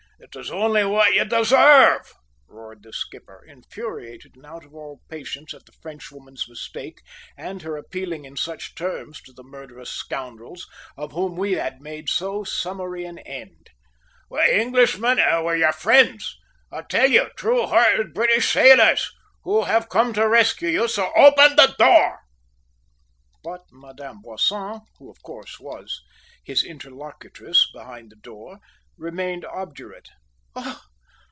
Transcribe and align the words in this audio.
It 0.23 0.35
is 0.35 0.51
only 0.51 0.85
what 0.85 1.15
you 1.15 1.25
deserve!" 1.25 2.13
roared 2.47 2.83
the 2.83 2.93
skipper, 2.93 3.43
infuriated 3.43 4.35
and 4.35 4.45
out 4.45 4.63
of 4.63 4.73
all 4.73 5.01
patience 5.09 5.51
at 5.55 5.65
the 5.65 5.71
Frenchwoman's 5.81 6.47
mistake 6.47 7.01
and 7.35 7.61
her 7.63 7.75
appealing 7.75 8.23
in 8.23 8.37
such 8.37 8.75
terms 8.75 9.19
to 9.23 9.33
the 9.33 9.43
murderous 9.43 9.89
scoundrels, 9.89 10.67
of 10.95 11.11
whom 11.13 11.35
we 11.35 11.53
had 11.53 11.81
made 11.81 12.07
so 12.07 12.43
summary 12.43 13.03
an 13.03 13.17
end. 13.19 13.71
"We're 14.29 14.43
Englishmen; 14.45 15.17
we're 15.17 15.55
your 15.57 15.73
friends, 15.73 16.37
I 16.71 16.83
tell 16.83 17.09
you, 17.09 17.29
true 17.35 17.65
hearted 17.65 18.13
British 18.13 18.53
sailors, 18.53 19.11
who 19.43 19.63
have 19.63 19.89
come 19.89 20.13
to 20.13 20.29
rescue 20.29 20.69
you, 20.69 20.87
so 20.87 21.11
open 21.15 21.55
the 21.55 21.75
door!" 21.79 22.19
But 23.43 23.63
Madame 23.71 24.21
Boisson, 24.21 24.81
who, 24.99 25.09
of 25.09 25.21
course, 25.23 25.59
was 25.59 25.99
his 26.43 26.63
interlocutrice 26.63 27.65
behind 27.73 28.11
the 28.11 28.15
door, 28.15 28.59
remained 28.97 29.43
obdurate. 29.45 30.09